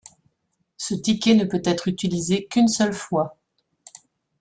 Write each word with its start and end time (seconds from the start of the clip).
Ce 0.77 0.95
ticket 0.95 1.35
ne 1.35 1.45
peut 1.45 1.61
être 1.63 1.87
utilisé 1.87 2.47
qu'une 2.47 2.67
seule 2.69 2.91
fois. 2.95 3.37